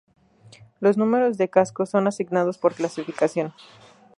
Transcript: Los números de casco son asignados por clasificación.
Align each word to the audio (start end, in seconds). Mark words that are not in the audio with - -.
Los 0.79 0.97
números 0.97 1.37
de 1.37 1.47
casco 1.51 1.85
son 1.85 2.07
asignados 2.07 2.57
por 2.57 2.73
clasificación. 2.73 3.53